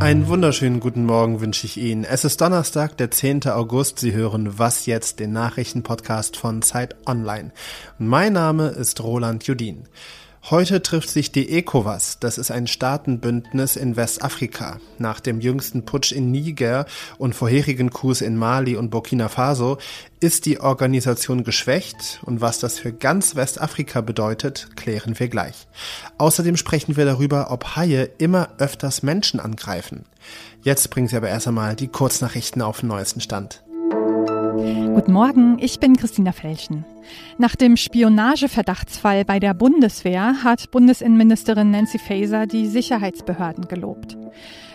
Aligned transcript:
Einen 0.00 0.28
wunderschönen 0.28 0.80
guten 0.80 1.04
Morgen 1.04 1.42
wünsche 1.42 1.66
ich 1.66 1.76
Ihnen. 1.76 2.04
Es 2.04 2.24
ist 2.24 2.40
Donnerstag, 2.40 2.96
der 2.96 3.10
10. 3.10 3.46
August. 3.48 3.98
Sie 3.98 4.14
hören 4.14 4.58
Was 4.58 4.86
jetzt, 4.86 5.20
den 5.20 5.32
Nachrichtenpodcast 5.32 6.38
von 6.38 6.62
Zeit 6.62 6.96
Online. 7.06 7.52
Mein 7.98 8.32
Name 8.32 8.68
ist 8.68 9.02
Roland 9.02 9.46
Judin. 9.46 9.84
Heute 10.48 10.80
trifft 10.82 11.10
sich 11.10 11.32
die 11.32 11.50
ECOWAS, 11.50 12.18
das 12.18 12.38
ist 12.38 12.50
ein 12.50 12.66
Staatenbündnis 12.66 13.76
in 13.76 13.96
Westafrika. 13.96 14.80
Nach 14.98 15.20
dem 15.20 15.38
jüngsten 15.38 15.84
Putsch 15.84 16.12
in 16.12 16.30
Niger 16.30 16.86
und 17.18 17.34
vorherigen 17.34 17.90
Coups 17.90 18.22
in 18.22 18.36
Mali 18.36 18.74
und 18.74 18.90
Burkina 18.90 19.28
Faso 19.28 19.76
ist 20.18 20.46
die 20.46 20.58
Organisation 20.58 21.44
geschwächt 21.44 22.20
und 22.24 22.40
was 22.40 22.58
das 22.58 22.78
für 22.78 22.92
ganz 22.92 23.36
Westafrika 23.36 24.00
bedeutet, 24.00 24.76
klären 24.76 25.18
wir 25.20 25.28
gleich. 25.28 25.68
Außerdem 26.16 26.56
sprechen 26.56 26.96
wir 26.96 27.04
darüber, 27.04 27.50
ob 27.50 27.76
Haie 27.76 28.10
immer 28.16 28.48
öfters 28.58 29.02
Menschen 29.02 29.40
angreifen. 29.40 30.06
Jetzt 30.62 30.88
bringen 30.88 31.06
Sie 31.08 31.16
aber 31.16 31.28
erst 31.28 31.48
einmal 31.48 31.76
die 31.76 31.88
Kurznachrichten 31.88 32.62
auf 32.62 32.80
den 32.80 32.88
neuesten 32.88 33.20
Stand. 33.20 33.62
Guten 34.60 35.12
Morgen, 35.12 35.56
ich 35.58 35.80
bin 35.80 35.96
Christina 35.96 36.32
Felschen. 36.32 36.84
Nach 37.38 37.56
dem 37.56 37.78
Spionageverdachtsfall 37.78 39.24
bei 39.24 39.40
der 39.40 39.54
Bundeswehr 39.54 40.44
hat 40.44 40.70
Bundesinnenministerin 40.70 41.70
Nancy 41.70 41.98
Faeser 41.98 42.46
die 42.46 42.66
Sicherheitsbehörden 42.66 43.68
gelobt. 43.68 44.18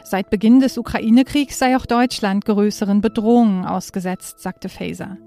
Seit 0.04 0.32
Beginn 0.32 0.60
des 0.60 0.80
Ukraine-Kriegs 0.80 1.60
sei 1.60 1.78
auch 1.78 1.86
Deutschland 1.86 2.46
größeren 2.46 3.02
Bedrohungen 3.02 3.66
ausgesetzt, 3.66 4.40
sagte 4.40 4.70
Faeser. 4.70 5.18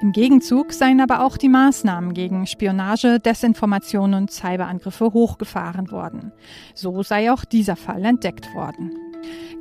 Im 0.00 0.10
Gegenzug 0.10 0.72
seien 0.72 1.00
aber 1.00 1.24
auch 1.24 1.36
die 1.36 1.48
Maßnahmen 1.48 2.12
gegen 2.12 2.48
Spionage, 2.48 3.20
Desinformation 3.20 4.14
und 4.14 4.32
Cyberangriffe 4.32 5.12
hochgefahren 5.12 5.92
worden. 5.92 6.32
So 6.74 7.04
sei 7.04 7.30
auch 7.30 7.44
dieser 7.44 7.76
Fall 7.76 8.04
entdeckt 8.04 8.52
worden. 8.52 8.90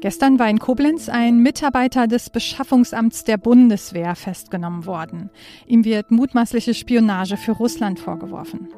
Gestern 0.02 0.40
war 0.40 0.50
in 0.50 0.58
Koblenz 0.58 1.10
ein 1.10 1.38
Mitarbeiter 1.44 2.08
des 2.08 2.32
Beschaffungsamts 2.32 3.24
der 3.24 3.38
Bundeswehr 3.38 4.16
festgenommen 4.16 4.88
worden. 4.88 5.30
Ihm 5.68 5.86
wird 5.86 6.10
mutmaßliche 6.10 6.74
Spionage 6.74 7.38
für 7.38 7.52
Russland 7.52 8.00
vorgeworfen. 8.00 8.70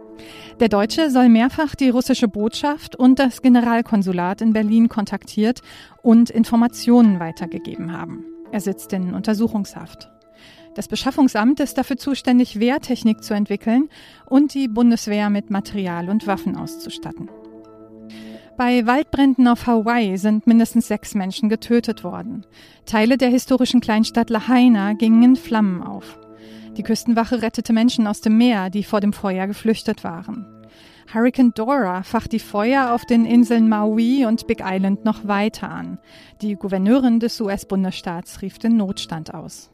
Der 0.59 0.67
Deutsche 0.67 1.09
soll 1.09 1.29
mehrfach 1.29 1.75
die 1.75 1.87
russische 1.87 2.27
Botschaft 2.27 2.97
und 2.97 3.19
das 3.19 3.41
Generalkonsulat 3.41 4.41
in 4.41 4.51
Berlin 4.51 4.89
kontaktiert 4.89 5.61
und 6.01 6.29
Informationen 6.29 7.21
weitergegeben 7.21 7.97
haben. 7.97 8.25
Er 8.51 8.59
sitzt 8.59 8.91
in 8.91 9.13
Untersuchungshaft. 9.13 10.11
Das 10.75 10.89
Beschaffungsamt 10.89 11.61
ist 11.61 11.77
dafür 11.77 11.95
zuständig, 11.95 12.59
Wehrtechnik 12.59 13.23
zu 13.23 13.33
entwickeln 13.33 13.87
und 14.25 14.53
die 14.53 14.67
Bundeswehr 14.67 15.29
mit 15.29 15.51
Material 15.51 16.09
und 16.09 16.27
Waffen 16.27 16.57
auszustatten. 16.57 17.29
Bei 18.55 18.85
Waldbränden 18.85 19.47
auf 19.47 19.65
Hawaii 19.65 20.15
sind 20.17 20.45
mindestens 20.45 20.87
sechs 20.87 21.15
Menschen 21.15 21.49
getötet 21.49 22.03
worden. 22.03 22.45
Teile 22.85 23.17
der 23.17 23.29
historischen 23.29 23.81
Kleinstadt 23.81 24.29
Lahaina 24.29 24.93
gingen 24.93 25.23
in 25.23 25.35
Flammen 25.35 25.81
auf. 25.81 26.19
Die 26.77 26.83
Küstenwache 26.83 27.41
rettete 27.41 27.73
Menschen 27.73 28.05
aus 28.05 28.21
dem 28.21 28.37
Meer, 28.37 28.69
die 28.69 28.83
vor 28.83 28.99
dem 28.99 29.11
Feuer 29.11 29.47
geflüchtet 29.47 30.03
waren. 30.03 30.45
Hurricane 31.11 31.51
Dora 31.53 32.03
facht 32.03 32.31
die 32.31 32.39
Feuer 32.39 32.91
auf 32.91 33.05
den 33.05 33.25
Inseln 33.25 33.69
Maui 33.69 34.25
und 34.25 34.45
Big 34.47 34.61
Island 34.63 35.03
noch 35.03 35.27
weiter 35.27 35.69
an. 35.69 35.99
Die 36.41 36.55
Gouverneurin 36.55 37.19
des 37.19 37.41
US-Bundesstaats 37.41 38.41
rief 38.41 38.59
den 38.59 38.77
Notstand 38.77 39.33
aus. 39.33 39.71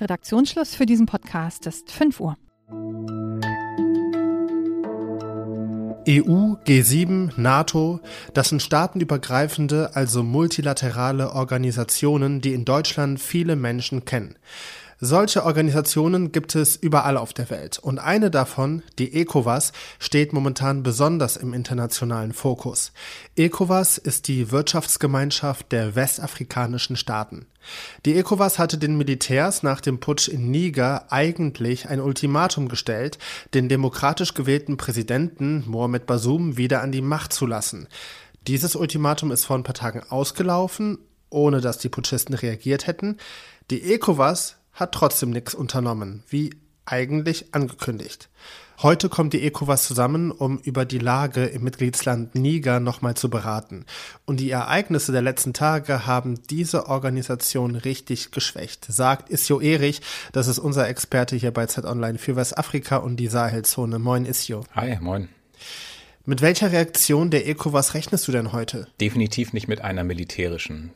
Redaktionsschluss 0.00 0.74
für 0.74 0.86
diesen 0.86 1.06
Podcast 1.06 1.66
ist 1.66 1.90
5 1.90 2.20
Uhr. 2.20 2.36
EU, 6.08 6.54
G7, 6.64 7.32
NATO, 7.36 8.00
das 8.32 8.48
sind 8.48 8.62
staatenübergreifende, 8.62 9.94
also 9.94 10.22
multilaterale 10.22 11.32
Organisationen, 11.34 12.40
die 12.40 12.54
in 12.54 12.64
Deutschland 12.64 13.20
viele 13.20 13.56
Menschen 13.56 14.06
kennen. 14.06 14.36
Solche 15.00 15.44
Organisationen 15.44 16.32
gibt 16.32 16.56
es 16.56 16.74
überall 16.74 17.16
auf 17.18 17.32
der 17.32 17.50
Welt 17.50 17.78
und 17.78 18.00
eine 18.00 18.32
davon, 18.32 18.82
die 18.98 19.14
ECOWAS, 19.14 19.70
steht 20.00 20.32
momentan 20.32 20.82
besonders 20.82 21.36
im 21.36 21.54
internationalen 21.54 22.32
Fokus. 22.32 22.90
ECOWAS 23.36 23.98
ist 23.98 24.26
die 24.26 24.50
Wirtschaftsgemeinschaft 24.50 25.70
der 25.70 25.94
westafrikanischen 25.94 26.96
Staaten. 26.96 27.46
Die 28.06 28.16
ECOWAS 28.16 28.58
hatte 28.58 28.76
den 28.76 28.98
Militärs 28.98 29.62
nach 29.62 29.80
dem 29.80 30.00
Putsch 30.00 30.26
in 30.26 30.50
Niger 30.50 31.12
eigentlich 31.12 31.88
ein 31.88 32.00
Ultimatum 32.00 32.68
gestellt, 32.68 33.18
den 33.54 33.68
demokratisch 33.68 34.34
gewählten 34.34 34.78
Präsidenten 34.78 35.62
Mohamed 35.68 36.06
Bazoum 36.06 36.56
wieder 36.56 36.82
an 36.82 36.90
die 36.90 37.02
Macht 37.02 37.32
zu 37.32 37.46
lassen. 37.46 37.86
Dieses 38.48 38.74
Ultimatum 38.74 39.30
ist 39.30 39.44
vor 39.44 39.56
ein 39.56 39.62
paar 39.62 39.74
Tagen 39.74 40.02
ausgelaufen, 40.08 40.98
ohne 41.30 41.60
dass 41.60 41.78
die 41.78 41.88
Putschisten 41.88 42.34
reagiert 42.34 42.88
hätten. 42.88 43.18
Die 43.70 43.92
ECOWAS 43.92 44.57
hat 44.78 44.92
trotzdem 44.92 45.30
nichts 45.30 45.54
unternommen, 45.54 46.22
wie 46.28 46.50
eigentlich 46.86 47.52
angekündigt. 47.52 48.30
Heute 48.80 49.08
kommt 49.08 49.32
die 49.32 49.42
ECOWAS 49.42 49.88
zusammen, 49.88 50.30
um 50.30 50.58
über 50.60 50.84
die 50.84 51.00
Lage 51.00 51.46
im 51.46 51.64
Mitgliedsland 51.64 52.36
Niger 52.36 52.78
nochmal 52.78 53.16
zu 53.16 53.28
beraten. 53.28 53.84
Und 54.24 54.38
die 54.38 54.50
Ereignisse 54.50 55.10
der 55.10 55.20
letzten 55.20 55.52
Tage 55.52 56.06
haben 56.06 56.40
diese 56.48 56.86
Organisation 56.86 57.74
richtig 57.74 58.30
geschwächt, 58.30 58.86
sagt 58.88 59.30
Isjo 59.30 59.60
Erich. 59.60 60.00
Das 60.30 60.46
ist 60.46 60.60
unser 60.60 60.88
Experte 60.88 61.34
hier 61.34 61.50
bei 61.50 61.66
Z 61.66 61.84
Online 61.84 62.18
für 62.18 62.36
Westafrika 62.36 62.98
und 62.98 63.16
die 63.16 63.26
Sahelzone. 63.26 63.98
Moin 63.98 64.24
Isjo. 64.24 64.62
Hi, 64.76 64.96
moin. 65.00 65.28
Mit 66.24 66.40
welcher 66.40 66.70
Reaktion 66.70 67.30
der 67.32 67.48
ECOWAS 67.48 67.94
rechnest 67.94 68.28
du 68.28 68.32
denn 68.32 68.52
heute? 68.52 68.86
Definitiv 69.00 69.52
nicht 69.52 69.66
mit 69.66 69.80
einer 69.80 70.04
militärischen. 70.04 70.92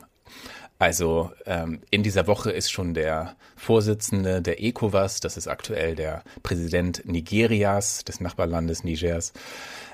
Also 0.79 1.31
ähm, 1.45 1.79
in 1.91 2.03
dieser 2.03 2.27
Woche 2.27 2.51
ist 2.51 2.71
schon 2.71 2.93
der 2.93 3.35
Vorsitzende 3.55 4.41
der 4.41 4.61
ECOWAS, 4.61 5.21
das 5.21 5.37
ist 5.37 5.47
aktuell 5.47 5.95
der 5.95 6.23
Präsident 6.41 7.03
Nigerias, 7.05 8.03
des 8.03 8.19
Nachbarlandes 8.19 8.83
Nigers, 8.83 9.33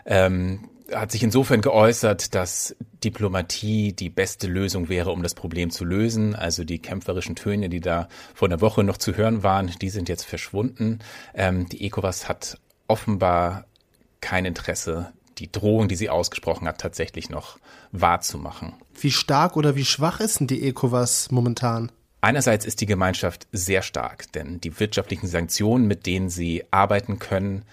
ähm, 0.06 0.70
hat 0.94 1.12
sich 1.12 1.22
insofern 1.22 1.62
geäußert, 1.62 2.34
dass 2.34 2.76
Diplomatie 3.04 3.94
die 3.94 4.10
beste 4.10 4.48
Lösung 4.48 4.90
wäre, 4.90 5.12
um 5.12 5.22
das 5.22 5.36
Problem 5.36 5.70
zu 5.70 5.86
lösen. 5.86 6.36
Also 6.36 6.64
die 6.64 6.80
kämpferischen 6.80 7.36
Töne, 7.36 7.70
die 7.70 7.80
da 7.80 8.08
vor 8.34 8.48
einer 8.48 8.62
Woche 8.62 8.84
noch 8.84 8.98
zu 8.98 9.16
hören 9.16 9.44
waren, 9.44 9.72
die 9.82 9.90
sind 9.90 10.10
jetzt 10.10 10.24
verschwunden. 10.24 11.00
Ähm, 11.36 11.70
die 11.70 11.86
ECOWAS 11.86 12.28
hat 12.28 12.58
offenbar 12.88 13.66
kein 14.22 14.46
Interesse, 14.46 15.14
die 15.40 15.52
Drohung, 15.52 15.88
die 15.88 15.96
sie 15.96 16.10
ausgesprochen 16.10 16.68
hat, 16.68 16.80
tatsächlich 16.80 17.30
noch 17.30 17.58
wahrzumachen. 17.92 18.74
Wie 19.00 19.12
stark 19.12 19.56
oder 19.56 19.76
wie 19.76 19.86
schwach 19.86 20.20
ist 20.20 20.40
denn 20.40 20.48
die 20.48 20.68
ECOWAS 20.68 21.32
momentan? 21.32 21.92
Einerseits 22.22 22.66
ist 22.66 22.82
die 22.82 22.86
Gemeinschaft 22.86 23.48
sehr 23.54 23.82
stark, 23.82 24.32
denn 24.34 24.60
die 24.60 24.80
wirtschaftlichen 24.80 25.28
Sanktionen, 25.28 25.88
mit 25.88 26.06
denen 26.06 26.30
sie 26.30 26.66
arbeiten 26.70 27.18
können, 27.18 27.64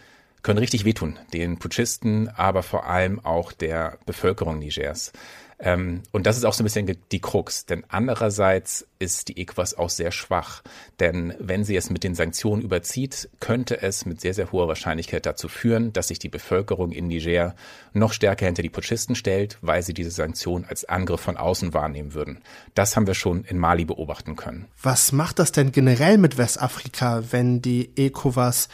können 0.43 0.59
richtig 0.59 0.85
wehtun. 0.85 1.19
Den 1.33 1.59
Putschisten, 1.59 2.29
aber 2.29 2.63
vor 2.63 2.87
allem 2.87 3.19
auch 3.25 3.51
der 3.51 3.99
Bevölkerung 4.07 4.61
Nigers. 4.61 5.13
Ähm, 5.59 6.03
und 6.13 6.27
das 6.27 6.37
ist 6.37 6.45
auch 6.45 6.53
so 6.53 6.63
ein 6.63 6.65
bisschen 6.65 6.99
die 7.11 7.21
Krux, 7.21 7.65
denn 7.65 7.85
andererseits 7.89 8.87
ist 8.99 9.29
die 9.29 9.41
ECOWAS 9.41 9.75
auch 9.75 9.89
sehr 9.89 10.13
schwach, 10.13 10.63
denn 11.01 11.35
wenn 11.39 11.65
sie 11.65 11.77
es 11.77 11.89
mit 11.89 12.05
den 12.05 12.15
Sanktionen 12.15 12.63
überzieht, 12.63 13.31
könnte 13.41 13.81
es 13.81 14.05
mit 14.05 14.21
sehr, 14.21 14.35
sehr 14.35 14.53
hoher 14.53 14.69
Wahrscheinlichkeit 14.69 15.25
dazu 15.25 15.49
führen, 15.49 15.95
dass 15.95 16.09
sich 16.09 16.19
die 16.19 16.29
Bevölkerung 16.29 16.93
in 16.93 17.07
Niger 17.07 17.55
noch 17.95 18.13
stärker 18.13 18.45
hinter 18.45 18.63
die 18.63 18.69
Putschisten 18.69 19.17
stellt, 19.17 19.57
weil 19.63 19.83
sie 19.83 19.95
diese 19.95 20.11
Sanktionen 20.11 20.67
als 20.67 20.85
Angriff 20.85 21.21
von 21.21 21.39
außen 21.39 21.73
wahrnehmen 21.73 22.13
würden. 22.13 22.43
Das 22.75 22.95
haben 22.95 23.07
wir 23.07 23.15
schon 23.15 23.45
in 23.45 23.59
Mali 23.59 23.87
beobachten 23.87 24.37
können. 24.37 24.67
Was 24.83 25.13
macht 25.13 25.39
das 25.39 25.53
denn 25.53 25.73
generell 25.73 26.19
mit 26.19 26.37
Westafrika, 26.37 27.25
wenn 27.31 27.63
die 27.63 27.97
ECOWAS 27.97 28.69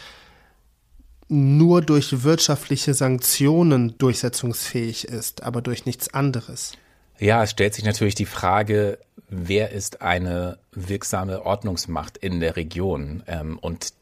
nur 1.32 1.80
durch 1.80 2.24
wirtschaftliche 2.24 2.92
Sanktionen 2.92 3.96
durchsetzungsfähig 3.96 5.08
ist, 5.08 5.42
aber 5.42 5.62
durch 5.62 5.86
nichts 5.86 6.12
anderes. 6.12 6.72
Ja, 7.18 7.42
es 7.42 7.50
stellt 7.50 7.74
sich 7.74 7.84
natürlich 7.84 8.14
die 8.14 8.26
Frage, 8.26 8.98
wer 9.28 9.70
ist 9.70 10.02
eine 10.02 10.58
wirksame 10.72 11.44
Ordnungsmacht 11.44 12.16
in 12.18 12.40
der 12.40 12.56
Region? 12.56 13.22
Ähm, 13.26 13.58
und 13.58 13.92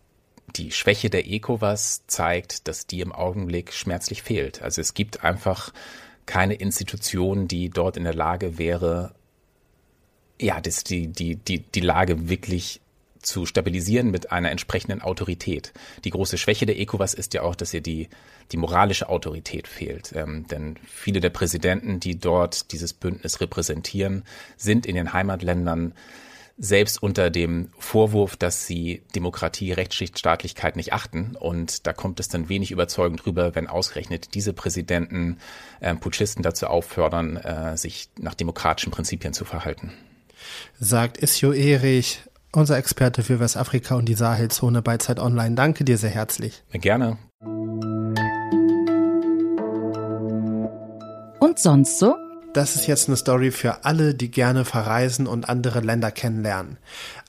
die 0.56 0.72
Schwäche 0.72 1.10
der 1.10 1.26
ECOWAS 1.26 2.06
zeigt, 2.06 2.66
dass 2.66 2.86
die 2.86 3.00
im 3.00 3.12
Augenblick 3.12 3.72
schmerzlich 3.72 4.22
fehlt. 4.22 4.62
Also 4.62 4.80
es 4.80 4.94
gibt 4.94 5.22
einfach 5.24 5.72
keine 6.26 6.54
Institution, 6.54 7.48
die 7.48 7.70
dort 7.70 7.96
in 7.96 8.04
der 8.04 8.14
Lage 8.14 8.58
wäre, 8.58 9.14
ja, 10.40 10.60
das, 10.60 10.84
die, 10.84 11.08
die, 11.08 11.36
die, 11.36 11.60
die 11.60 11.80
Lage 11.80 12.28
wirklich 12.28 12.80
zu 13.22 13.46
stabilisieren 13.46 14.10
mit 14.10 14.32
einer 14.32 14.50
entsprechenden 14.50 15.02
Autorität. 15.02 15.72
Die 16.04 16.10
große 16.10 16.38
Schwäche 16.38 16.66
der 16.66 16.78
ECOWAS 16.78 17.14
ist 17.14 17.34
ja 17.34 17.42
auch, 17.42 17.54
dass 17.54 17.74
ihr 17.74 17.80
die, 17.80 18.08
die 18.52 18.56
moralische 18.56 19.08
Autorität 19.08 19.68
fehlt. 19.68 20.12
Ähm, 20.14 20.46
denn 20.48 20.76
viele 20.86 21.20
der 21.20 21.30
Präsidenten, 21.30 22.00
die 22.00 22.18
dort 22.18 22.72
dieses 22.72 22.92
Bündnis 22.92 23.40
repräsentieren, 23.40 24.24
sind 24.56 24.86
in 24.86 24.94
den 24.94 25.12
Heimatländern 25.12 25.94
selbst 26.62 27.02
unter 27.02 27.30
dem 27.30 27.70
Vorwurf, 27.78 28.36
dass 28.36 28.66
sie 28.66 29.02
Demokratie, 29.14 29.72
Rechtsstaatlichkeit 29.72 30.76
nicht 30.76 30.92
achten. 30.92 31.34
Und 31.34 31.86
da 31.86 31.94
kommt 31.94 32.20
es 32.20 32.28
dann 32.28 32.50
wenig 32.50 32.70
überzeugend 32.70 33.24
rüber, 33.24 33.54
wenn 33.54 33.66
ausgerechnet 33.66 34.34
diese 34.34 34.52
Präsidenten 34.52 35.38
äh, 35.80 35.94
Putschisten 35.94 36.42
dazu 36.42 36.66
auffordern, 36.66 37.38
äh, 37.38 37.78
sich 37.78 38.10
nach 38.18 38.34
demokratischen 38.34 38.92
Prinzipien 38.92 39.32
zu 39.32 39.46
verhalten. 39.46 39.94
Sagt 40.78 41.16
Isjo 41.16 41.52
Erich, 41.52 42.20
unser 42.52 42.76
Experte 42.76 43.22
für 43.22 43.40
Westafrika 43.40 43.94
und 43.94 44.06
die 44.06 44.14
Sahelzone 44.14 44.82
bei 44.82 44.96
Zeit 44.96 45.20
Online. 45.20 45.54
Danke 45.54 45.84
dir 45.84 45.98
sehr 45.98 46.10
herzlich. 46.10 46.62
Gerne. 46.72 47.18
Und 51.38 51.58
sonst 51.58 51.98
so? 51.98 52.16
Das 52.52 52.74
ist 52.74 52.88
jetzt 52.88 53.08
eine 53.08 53.16
Story 53.16 53.52
für 53.52 53.84
alle, 53.84 54.12
die 54.14 54.30
gerne 54.30 54.64
verreisen 54.64 55.28
und 55.28 55.48
andere 55.48 55.80
Länder 55.80 56.10
kennenlernen. 56.10 56.78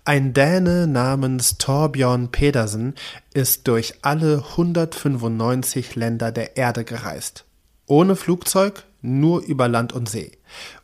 Ein 0.03 0.33
Däne 0.33 0.87
namens 0.87 1.59
Torbjörn 1.59 2.29
Pedersen 2.31 2.95
ist 3.35 3.67
durch 3.67 3.99
alle 4.01 4.43
195 4.51 5.95
Länder 5.95 6.31
der 6.31 6.57
Erde 6.57 6.83
gereist. 6.83 7.45
Ohne 7.85 8.15
Flugzeug, 8.15 8.83
nur 9.01 9.41
über 9.41 9.67
Land 9.67 9.93
und 9.93 10.09
See. 10.09 10.31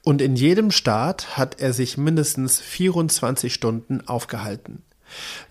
Und 0.03 0.21
in 0.21 0.35
jedem 0.35 0.71
Staat 0.71 1.37
hat 1.37 1.59
er 1.59 1.73
sich 1.73 1.97
mindestens 1.97 2.59
24 2.59 3.53
Stunden 3.53 4.07
aufgehalten. 4.07 4.83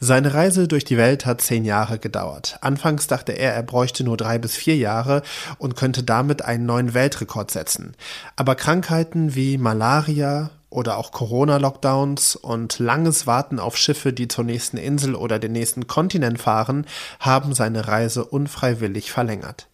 Seine 0.00 0.34
Reise 0.34 0.68
durch 0.68 0.84
die 0.84 0.98
Welt 0.98 1.24
hat 1.24 1.40
zehn 1.40 1.64
Jahre 1.64 1.98
gedauert. 1.98 2.58
Anfangs 2.60 3.06
dachte 3.06 3.32
er, 3.32 3.54
er 3.54 3.62
bräuchte 3.62 4.04
nur 4.04 4.16
drei 4.16 4.38
bis 4.38 4.54
vier 4.54 4.76
Jahre 4.76 5.22
und 5.58 5.76
könnte 5.76 6.02
damit 6.02 6.42
einen 6.42 6.66
neuen 6.66 6.94
Weltrekord 6.94 7.50
setzen. 7.50 7.94
Aber 8.36 8.54
Krankheiten 8.54 9.34
wie 9.34 9.56
Malaria 9.56 10.50
oder 10.68 10.98
auch 10.98 11.10
Corona-Lockdowns 11.10 12.36
und 12.36 12.78
langes 12.78 13.26
Warten 13.26 13.58
auf 13.58 13.78
Schiffe, 13.78 14.12
die 14.12 14.28
zur 14.28 14.44
nächsten 14.44 14.76
Insel 14.76 15.14
oder 15.14 15.38
den 15.38 15.52
nächsten 15.52 15.86
Kontinent 15.86 16.40
fahren, 16.40 16.86
haben 17.18 17.54
seine 17.54 17.88
Reise 17.88 18.24
unfreiwillig 18.24 19.10
verlängert. 19.10 19.68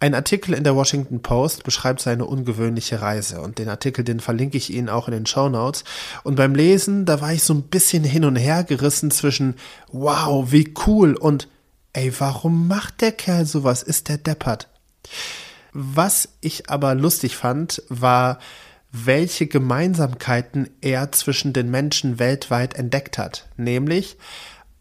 Ein 0.00 0.14
Artikel 0.14 0.54
in 0.54 0.64
der 0.64 0.74
Washington 0.74 1.22
Post 1.22 1.64
beschreibt 1.64 2.00
seine 2.00 2.26
ungewöhnliche 2.26 3.00
Reise 3.00 3.40
und 3.40 3.58
den 3.58 3.68
Artikel, 3.68 4.04
den 4.04 4.20
verlinke 4.20 4.56
ich 4.56 4.72
Ihnen 4.72 4.88
auch 4.88 5.08
in 5.08 5.14
den 5.14 5.26
Show 5.26 5.48
Notes. 5.48 5.84
Und 6.24 6.34
beim 6.34 6.54
Lesen, 6.54 7.04
da 7.06 7.20
war 7.20 7.32
ich 7.32 7.42
so 7.42 7.54
ein 7.54 7.62
bisschen 7.62 8.04
hin 8.04 8.24
und 8.24 8.36
her 8.36 8.64
gerissen 8.64 9.10
zwischen 9.10 9.54
wow, 9.92 10.50
wie 10.50 10.74
cool 10.86 11.14
und 11.14 11.48
ey, 11.92 12.12
warum 12.18 12.68
macht 12.68 13.00
der 13.00 13.12
Kerl 13.12 13.46
sowas? 13.46 13.82
Ist 13.82 14.08
der 14.08 14.18
deppert? 14.18 14.68
Was 15.72 16.28
ich 16.40 16.70
aber 16.70 16.94
lustig 16.94 17.36
fand, 17.36 17.82
war, 17.88 18.38
welche 18.92 19.48
Gemeinsamkeiten 19.48 20.70
er 20.80 21.10
zwischen 21.10 21.52
den 21.52 21.70
Menschen 21.70 22.20
weltweit 22.20 22.74
entdeckt 22.74 23.18
hat. 23.18 23.48
Nämlich, 23.56 24.16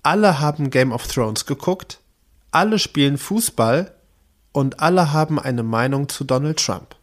alle 0.03 0.39
haben 0.39 0.69
Game 0.69 0.91
of 0.91 1.07
Thrones 1.07 1.47
geguckt, 1.47 1.99
alle 2.51 2.77
spielen 2.77 3.17
Fußball 3.17 3.95
und 4.53 4.79
alle 4.79 5.11
haben 5.11 5.39
eine 5.39 5.63
Meinung 5.63 6.07
zu 6.07 6.23
Donald 6.23 6.57
Trump. 6.63 6.95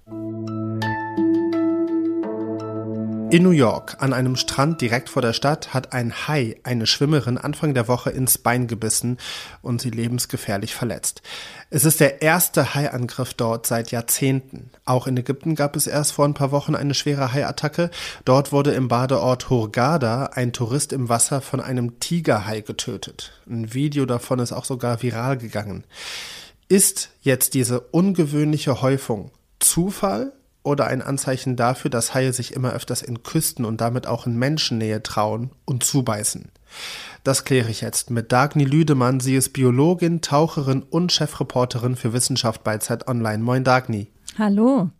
In 3.32 3.44
New 3.44 3.50
York, 3.50 3.98
an 4.00 4.12
einem 4.12 4.34
Strand 4.34 4.80
direkt 4.80 5.08
vor 5.08 5.22
der 5.22 5.32
Stadt, 5.32 5.72
hat 5.72 5.92
ein 5.92 6.26
Hai 6.26 6.56
eine 6.64 6.88
Schwimmerin 6.88 7.38
Anfang 7.38 7.74
der 7.74 7.86
Woche 7.86 8.10
ins 8.10 8.38
Bein 8.38 8.66
gebissen 8.66 9.18
und 9.62 9.80
sie 9.80 9.90
lebensgefährlich 9.90 10.74
verletzt. 10.74 11.22
Es 11.70 11.84
ist 11.84 12.00
der 12.00 12.22
erste 12.22 12.74
Haiangriff 12.74 13.34
dort 13.34 13.68
seit 13.68 13.92
Jahrzehnten. 13.92 14.70
Auch 14.84 15.06
in 15.06 15.16
Ägypten 15.16 15.54
gab 15.54 15.76
es 15.76 15.86
erst 15.86 16.10
vor 16.10 16.24
ein 16.24 16.34
paar 16.34 16.50
Wochen 16.50 16.74
eine 16.74 16.94
schwere 16.94 17.32
Haiattacke. 17.32 17.90
Dort 18.24 18.50
wurde 18.50 18.72
im 18.72 18.88
Badeort 18.88 19.48
Hurghada 19.48 20.30
ein 20.34 20.52
Tourist 20.52 20.92
im 20.92 21.08
Wasser 21.08 21.40
von 21.40 21.60
einem 21.60 22.00
Tigerhai 22.00 22.62
getötet. 22.62 23.40
Ein 23.48 23.72
Video 23.72 24.06
davon 24.06 24.40
ist 24.40 24.50
auch 24.50 24.64
sogar 24.64 25.04
viral 25.04 25.38
gegangen. 25.38 25.84
Ist 26.70 27.10
jetzt 27.20 27.54
diese 27.54 27.80
ungewöhnliche 27.80 28.80
Häufung 28.80 29.32
Zufall 29.58 30.32
oder 30.62 30.86
ein 30.86 31.02
Anzeichen 31.02 31.56
dafür, 31.56 31.90
dass 31.90 32.14
Haie 32.14 32.32
sich 32.32 32.54
immer 32.54 32.72
öfters 32.72 33.02
in 33.02 33.24
Küsten 33.24 33.64
und 33.64 33.80
damit 33.80 34.06
auch 34.06 34.24
in 34.24 34.36
Menschennähe 34.36 35.02
trauen 35.02 35.50
und 35.64 35.82
zubeißen? 35.82 36.52
Das 37.24 37.44
kläre 37.44 37.70
ich 37.70 37.80
jetzt 37.80 38.10
mit 38.10 38.30
Dagny 38.30 38.62
Lüdemann. 38.62 39.18
Sie 39.18 39.34
ist 39.34 39.52
Biologin, 39.52 40.20
Taucherin 40.20 40.84
und 40.84 41.10
Chefreporterin 41.10 41.96
für 41.96 42.12
Wissenschaft 42.12 42.62
bei 42.62 42.78
Zeit 42.78 43.08
Online. 43.08 43.42
Moin 43.42 43.64
Dagny. 43.64 44.06
Hallo. 44.38 44.90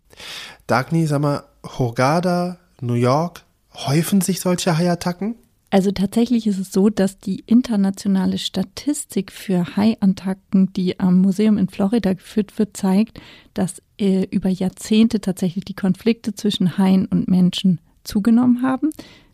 Dagny, 0.67 1.07
sag 1.07 1.21
mal, 1.21 1.45
Hurghada, 1.63 2.57
New 2.81 2.95
York, 2.95 3.45
häufen 3.73 4.19
sich 4.19 4.41
solche 4.41 4.77
Haiattacken? 4.77 5.35
Also 5.71 5.91
tatsächlich 5.91 6.47
ist 6.47 6.59
es 6.59 6.73
so, 6.73 6.89
dass 6.89 7.17
die 7.17 7.43
internationale 7.47 8.37
Statistik 8.37 9.31
für 9.31 9.77
Haiattacken, 9.77 10.73
die 10.73 10.99
am 10.99 11.19
Museum 11.21 11.57
in 11.57 11.69
Florida 11.69 12.11
geführt 12.11 12.59
wird, 12.59 12.75
zeigt, 12.75 13.21
dass 13.53 13.81
äh, 13.97 14.27
über 14.31 14.49
Jahrzehnte 14.49 15.21
tatsächlich 15.21 15.63
die 15.63 15.73
Konflikte 15.73 16.35
zwischen 16.35 16.77
Haien 16.77 17.05
und 17.05 17.29
Menschen 17.29 17.79
zugenommen 18.03 18.61
haben. 18.61 18.89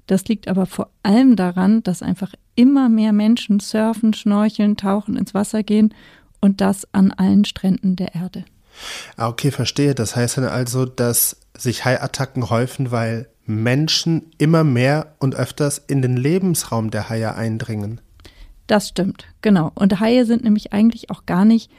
Das 0.05 0.27
liegt 0.27 0.47
aber 0.47 0.67
vor 0.67 0.91
allem 1.01 1.35
daran, 1.35 1.81
dass 1.81 2.03
einfach 2.03 2.33
immer 2.53 2.87
mehr 2.87 3.13
Menschen 3.13 3.59
surfen, 3.59 4.13
schnorcheln, 4.13 4.77
tauchen, 4.77 5.17
ins 5.17 5.33
Wasser 5.33 5.63
gehen 5.63 5.91
und 6.39 6.61
das 6.61 6.87
an 6.93 7.11
allen 7.11 7.45
Stränden 7.45 7.95
der 7.95 8.13
Erde. 8.13 8.45
Ah, 9.15 9.27
okay, 9.27 9.51
verstehe. 9.51 9.95
Das 9.95 10.15
heißt 10.15 10.37
dann 10.37 10.45
also, 10.45 10.85
dass 10.85 11.37
sich 11.57 11.85
Haiattacken 11.85 12.49
häufen, 12.49 12.91
weil 12.91 13.27
Menschen 13.45 14.31
immer 14.37 14.63
mehr 14.63 15.15
und 15.19 15.35
öfters 15.35 15.77
in 15.77 16.01
den 16.01 16.17
Lebensraum 16.17 16.91
der 16.91 17.09
Haie 17.09 17.35
eindringen. 17.35 18.01
Das 18.67 18.89
stimmt, 18.89 19.25
genau. 19.41 19.71
Und 19.75 19.99
Haie 19.99 20.25
sind 20.25 20.43
nämlich 20.43 20.73
eigentlich 20.73 21.09
auch 21.09 21.25
gar 21.25 21.45
nicht 21.45 21.71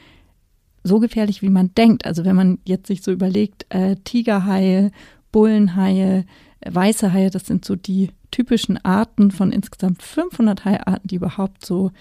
so 0.83 0.99
gefährlich, 0.99 1.41
wie 1.41 1.49
man 1.49 1.73
denkt. 1.75 2.05
Also 2.05 2.25
wenn 2.25 2.35
man 2.35 2.57
jetzt 2.65 2.87
sich 2.87 3.03
so 3.03 3.11
überlegt, 3.11 3.67
äh, 3.69 3.95
Tigerhaie, 4.03 4.91
Bullenhaie, 5.31 6.25
weiße 6.65 7.13
Haie, 7.13 7.29
das 7.29 7.45
sind 7.45 7.65
so 7.65 7.75
die 7.75 8.11
typischen 8.31 8.77
Arten 8.83 9.31
von 9.31 9.51
insgesamt 9.51 10.03
500 10.03 10.65
Haiarten, 10.65 11.07
die 11.07 11.15
überhaupt 11.15 11.65
so 11.65 11.91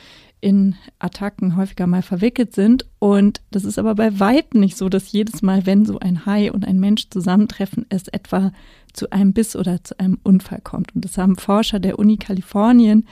in 0.40 0.76
Attacken 0.98 1.56
häufiger 1.56 1.86
mal 1.86 2.02
verwickelt 2.02 2.54
sind. 2.54 2.86
Und 2.98 3.40
das 3.50 3.64
ist 3.64 3.78
aber 3.78 3.94
bei 3.94 4.20
weitem 4.20 4.60
nicht 4.60 4.76
so, 4.76 4.88
dass 4.88 5.12
jedes 5.12 5.42
Mal, 5.42 5.66
wenn 5.66 5.84
so 5.84 5.98
ein 5.98 6.26
Hai 6.26 6.52
und 6.52 6.66
ein 6.66 6.78
Mensch 6.78 7.08
zusammentreffen, 7.10 7.86
es 7.88 8.08
etwa 8.08 8.52
zu 8.92 9.10
einem 9.10 9.32
Biss 9.32 9.56
oder 9.56 9.82
zu 9.82 9.98
einem 9.98 10.18
Unfall 10.22 10.60
kommt. 10.62 10.94
Und 10.94 11.04
das 11.04 11.18
haben 11.18 11.36
Forscher 11.36 11.80
der 11.80 11.98
Uni 11.98 12.16
Kalifornien 12.16 13.06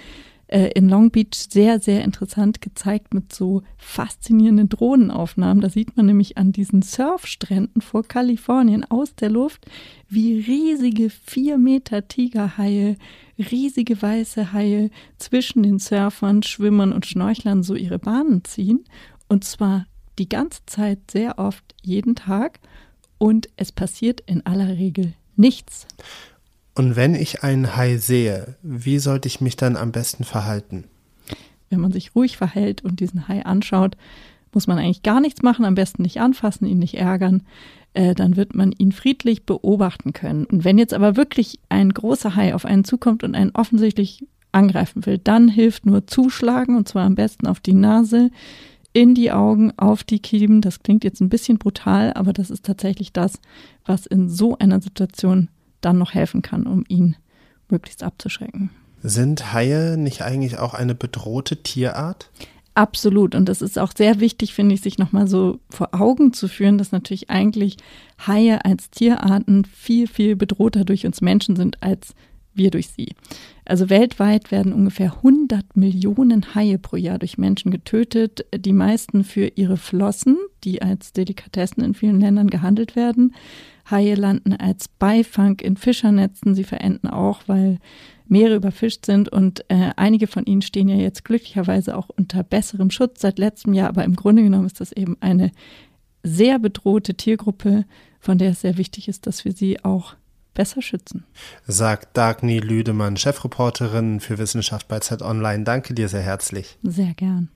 äh, 0.49 0.71
in 0.75 0.89
Long 0.89 1.11
Beach 1.11 1.35
sehr, 1.51 1.81
sehr 1.81 2.05
interessant 2.05 2.61
gezeigt 2.61 3.15
mit 3.15 3.33
so 3.33 3.63
faszinierenden 3.79 4.69
Drohnenaufnahmen. 4.69 5.61
Da 5.61 5.69
sieht 5.69 5.97
man 5.97 6.07
nämlich 6.07 6.39
an 6.39 6.53
diesen 6.53 6.83
Surfstränden 6.83 7.83
vor 7.83 8.05
Kalifornien 8.05 8.85
aus 8.85 9.15
der 9.15 9.31
Luft, 9.31 9.67
wie 10.09 10.39
riesige 10.39 11.11
vier 11.11 11.59
Meter 11.59 12.07
Tigerhaie, 12.07 12.97
riesige 13.39 14.01
weiße 14.01 14.53
Haie 14.53 14.91
zwischen 15.19 15.63
den 15.63 15.79
Surfern, 15.79 16.43
Schwimmern 16.43 16.93
und 16.93 17.07
Schnorchlern 17.07 17.63
so 17.63 17.75
ihre 17.75 17.99
Bahnen 17.99 18.45
ziehen. 18.45 18.85
Und 19.29 19.45
zwar 19.45 19.87
die 20.19 20.29
ganze 20.29 20.61
Zeit, 20.67 21.11
sehr 21.11 21.39
oft, 21.39 21.75
jeden 21.83 22.15
Tag. 22.15 22.61
Und 23.19 23.49
es 23.57 23.73
passiert 23.73 24.23
in 24.27 24.45
aller 24.45 24.77
Regel 24.77 25.15
nichts. 25.37 25.87
Und 26.77 26.95
wenn 26.95 27.15
ich 27.15 27.43
einen 27.43 27.75
Hai 27.75 27.97
sehe, 27.97 28.55
wie 28.63 28.99
sollte 28.99 29.29
ich 29.29 29.41
mich 29.41 29.57
dann 29.57 29.77
am 29.77 29.93
besten 29.93 30.25
verhalten? 30.25 30.85
Wenn 31.71 31.81
man 31.81 31.91
sich 31.91 32.15
ruhig 32.15 32.37
verhält 32.37 32.85
und 32.85 33.01
diesen 33.01 33.29
Hai 33.29 33.45
anschaut, 33.47 33.97
muss 34.53 34.67
man 34.67 34.79
eigentlich 34.79 35.03
gar 35.03 35.21
nichts 35.21 35.43
machen, 35.43 35.65
am 35.65 35.75
besten 35.75 36.03
nicht 36.03 36.21
anfassen, 36.21 36.67
ihn 36.67 36.79
nicht 36.79 36.99
ärgern. 36.99 37.43
Äh, 37.95 38.15
dann 38.15 38.37
wird 38.37 38.55
man 38.55 38.73
ihn 38.73 38.93
friedlich 38.93 39.47
beobachten 39.47 40.13
können. 40.13 40.45
Und 40.45 40.65
wenn 40.65 40.77
jetzt 40.77 40.93
aber 40.93 41.17
wirklich 41.17 41.59
ein 41.71 41.89
großer 41.89 42.37
Hai 42.37 42.55
auf 42.55 42.67
einen 42.67 42.85
zukommt 42.85 43.25
und 43.25 43.35
einen 43.35 43.53
offensichtlich 43.53 44.27
angreifen 44.53 45.07
will, 45.07 45.17
dann 45.17 45.49
hilft 45.49 45.87
nur 45.87 46.07
zuschlagen 46.07 46.77
und 46.77 46.87
zwar 46.87 47.05
am 47.05 47.15
besten 47.15 47.47
auf 47.47 47.59
die 47.59 47.75
Nase, 47.75 48.31
in 48.93 49.15
die 49.15 49.33
Augen, 49.33 49.73
auf 49.79 50.05
die 50.05 50.21
Kiemen. 50.21 50.61
Das 50.61 50.83
klingt 50.83 51.05
jetzt 51.05 51.21
ein 51.23 51.31
bisschen 51.31 51.57
brutal, 51.57 52.13
aber 52.13 52.35
das 52.35 52.51
ist 52.51 52.67
tatsächlich 52.67 53.15
das, 53.15 53.41
was 53.87 54.05
in 54.05 54.29
so 54.29 54.59
einer 54.59 54.83
Situation 54.83 55.49
dann 55.87 55.99
noch 55.99 56.13
helfen 56.13 56.43
kann, 56.43 56.67
um 56.67 56.85
ihn 56.89 57.17
möglichst 57.69 58.03
abzuschrecken. 58.03 58.71
Sind 59.03 59.53
Haie 59.53 59.97
nicht 59.97 60.23
eigentlich 60.23 60.59
auch 60.59 60.75
eine 60.75 60.95
bedrohte 60.95 61.63
Tierart? 61.63 62.31
Absolut. 62.75 63.35
Und 63.35 63.49
es 63.49 63.63
ist 63.63 63.79
auch 63.79 63.93
sehr 63.97 64.21
wichtig, 64.21 64.53
finde 64.53 64.75
ich, 64.75 64.83
sich 64.83 64.99
nochmal 64.99 65.29
so 65.29 65.61
vor 65.71 65.95
Augen 65.95 66.33
zu 66.33 66.49
führen, 66.49 66.77
dass 66.77 66.93
natürlich 66.93 67.31
eigentlich 67.31 67.77
Haie 68.27 68.65
als 68.65 68.91
Tierarten 68.91 69.65
viel, 69.65 70.07
viel 70.07 70.37
bedrohter 70.37 70.85
durch 70.85 71.07
uns 71.07 71.23
Menschen 71.23 71.57
sind 71.57 71.83
als 71.83 72.15
wir 72.53 72.71
durch 72.71 72.89
sie. 72.89 73.15
Also 73.65 73.91
weltweit 73.91 74.51
werden 74.51 74.73
ungefähr 74.73 75.17
100 75.17 75.77
Millionen 75.77 76.55
Haie 76.55 76.79
pro 76.79 76.97
Jahr 76.97 77.19
durch 77.19 77.39
Menschen 77.39 77.71
getötet, 77.71 78.45
die 78.55 78.73
meisten 78.73 79.25
für 79.25 79.53
ihre 79.55 79.77
Flossen, 79.77 80.37
die 80.67 80.83
als 80.83 81.13
Delikatessen 81.13 81.83
in 81.83 81.95
vielen 81.95 82.21
Ländern 82.21 82.51
gehandelt 82.51 82.97
werden. 82.97 83.35
Haie 83.91 84.17
landen 84.17 84.53
als 84.53 84.89
Beifang 84.89 85.61
in 85.61 85.77
Fischernetzen, 85.77 86.55
sie 86.55 86.65
verenden 86.65 87.09
auch, 87.09 87.43
weil 87.47 87.79
Meere 88.29 88.57
überfischt 88.57 89.07
sind 89.07 89.29
und 89.29 89.65
äh, 89.71 89.93
einige 89.97 90.27
von 90.27 90.45
ihnen 90.45 90.61
stehen 90.61 90.89
ja 90.89 90.97
jetzt 90.97 91.25
glücklicherweise 91.25 91.97
auch 91.97 92.09
unter 92.09 92.43
besserem 92.43 92.91
Schutz 92.91 93.21
seit 93.21 93.39
letztem 93.39 93.73
Jahr, 93.73 93.89
aber 93.89 94.03
im 94.03 94.17
Grunde 94.17 94.43
genommen 94.43 94.67
ist 94.67 94.81
das 94.81 94.91
eben 94.91 95.17
eine 95.21 95.53
sehr 96.25 96.59
bedrohte 96.59 97.15
Tiergruppe, 97.15 97.85
von 98.19 98.39
der 98.39 98.51
es 98.51 98.63
sehr 98.63 98.77
wichtig 98.79 99.07
ist, 99.07 99.29
dass 99.29 99.45
wir 99.45 99.53
sie 99.53 99.85
auch 99.85 100.17
besser 100.55 100.83
schützen. 100.83 101.25
Sagt 101.69 102.17
Dagny 102.17 102.59
Lüdemann, 102.59 103.17
Chefreporterin 103.17 104.19
für 104.19 104.39
Wissenschaft 104.39 104.89
bei 104.89 104.99
Z 104.99 105.23
Online. 105.23 105.63
Danke 105.63 105.95
dir 105.95 106.09
sehr 106.09 106.23
herzlich. 106.23 106.79
Sehr 106.83 107.15
gern. 107.15 107.51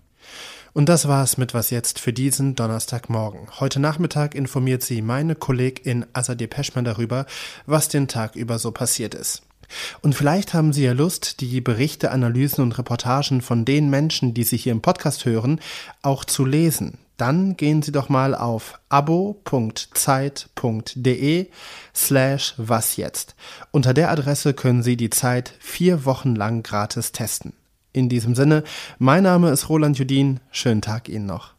Und 0.73 0.89
das 0.89 1.09
war's 1.09 1.37
mit 1.37 1.55
Was 1.55 1.71
Jetzt 1.71 1.99
für 1.99 2.13
diesen 2.13 2.55
Donnerstagmorgen. 2.55 3.49
Heute 3.59 3.81
Nachmittag 3.81 4.35
informiert 4.35 4.83
sie 4.83 5.03
meine 5.03 5.35
Kollegin 5.35 6.07
Azadeh 6.13 6.47
Peschmann 6.47 6.85
darüber, 6.85 7.27
was 7.67 7.89
den 7.89 8.09
Tag 8.09 8.37
über 8.37 8.59
so 8.59 8.71
passiert 8.71 9.15
ist. 9.15 9.43
Und 10.01 10.15
vielleicht 10.15 10.53
haben 10.53 10.73
Sie 10.73 10.85
ja 10.85 10.93
Lust, 10.93 11.41
die 11.41 11.61
Berichte, 11.61 12.11
Analysen 12.11 12.65
und 12.65 12.77
Reportagen 12.77 13.41
von 13.41 13.65
den 13.65 13.89
Menschen, 13.89 14.35
die 14.35 14.43
Sie 14.43 14.57
hier 14.57 14.73
im 14.73 14.83
Podcast 14.83 15.25
hören, 15.25 15.61
auch 16.03 16.25
zu 16.25 16.45
lesen 16.45 16.99
dann 17.21 17.57
gehen 17.57 17.83
Sie 17.83 17.93
doch 17.93 18.09
mal 18.09 18.35
auf 18.35 18.81
abo.zeit.de 18.89 19.51
slash 21.95 22.55
was 22.57 22.97
jetzt. 22.97 23.35
Unter 23.71 23.93
der 23.93 24.11
Adresse 24.11 24.55
können 24.55 24.83
Sie 24.83 24.97
die 24.97 25.11
Zeit 25.11 25.53
vier 25.59 26.07
Wochen 26.07 26.35
lang 26.35 26.63
gratis 26.63 27.13
testen. 27.13 27.53
In 27.93 28.09
diesem 28.09 28.37
Sinne, 28.37 28.63
mein 28.99 29.25
Name 29.25 29.51
ist 29.51 29.69
Roland 29.69 29.99
Judin. 29.99 30.39
Schönen 30.53 30.81
Tag 30.81 31.09
Ihnen 31.09 31.27
noch. 31.27 31.55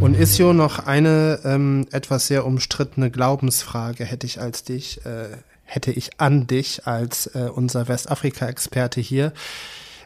Und 0.00 0.18
Isio, 0.18 0.52
noch 0.52 0.80
eine 0.80 1.38
ähm, 1.44 1.86
etwas 1.92 2.26
sehr 2.26 2.44
umstrittene 2.46 3.12
Glaubensfrage 3.12 4.04
hätte 4.04 4.26
ich 4.26 4.40
als 4.40 4.64
dich, 4.64 5.06
äh, 5.06 5.28
hätte 5.62 5.92
ich 5.92 6.20
an 6.20 6.48
dich 6.48 6.86
als 6.88 7.26
äh, 7.28 7.48
unser 7.54 7.86
Westafrika-Experte 7.86 9.00
hier. 9.00 9.32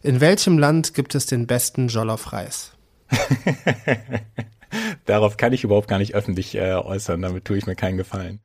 In 0.02 0.21
welchem 0.21 0.59
Land 0.59 0.92
gibt 0.92 1.14
es 1.14 1.25
den 1.25 1.47
besten 1.47 1.88
Jollof-Reis? 1.88 2.73
Darauf 5.07 5.38
kann 5.38 5.54
ich 5.54 5.64
überhaupt 5.64 5.88
gar 5.88 5.99
nicht 5.99 6.14
öffentlich 6.14 6.54
äh, 6.54 6.75
äußern, 6.75 7.23
damit 7.23 7.47
tue 7.47 7.57
ich 7.57 7.66
mir 7.66 7.76
keinen 7.76 7.97
Gefallen. 7.97 8.40